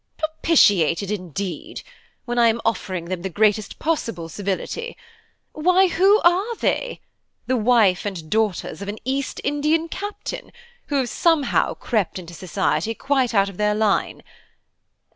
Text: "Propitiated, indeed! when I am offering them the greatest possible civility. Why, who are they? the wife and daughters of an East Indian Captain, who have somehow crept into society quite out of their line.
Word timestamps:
"Propitiated, 0.17 1.11
indeed! 1.11 1.83
when 2.25 2.39
I 2.39 2.47
am 2.47 2.59
offering 2.65 3.05
them 3.05 3.21
the 3.21 3.29
greatest 3.29 3.77
possible 3.77 4.29
civility. 4.29 4.97
Why, 5.51 5.89
who 5.89 6.19
are 6.21 6.55
they? 6.55 7.01
the 7.45 7.55
wife 7.55 8.03
and 8.03 8.27
daughters 8.27 8.81
of 8.81 8.87
an 8.87 8.97
East 9.05 9.39
Indian 9.43 9.87
Captain, 9.87 10.51
who 10.87 10.95
have 10.95 11.09
somehow 11.09 11.75
crept 11.75 12.17
into 12.17 12.33
society 12.33 12.95
quite 12.95 13.35
out 13.35 13.47
of 13.47 13.57
their 13.57 13.75
line. 13.75 14.23